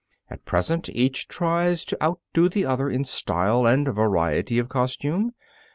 At 0.31 0.45
present 0.45 0.89
each 0.89 1.27
tries 1.27 1.85
to 1.85 2.03
outdo 2.03 2.49
the 2.49 2.65
other 2.65 2.89
in 2.89 3.03
style 3.03 3.67
and 3.67 3.85
variety 3.87 4.57
of 4.57 4.67
costume. 4.67 5.33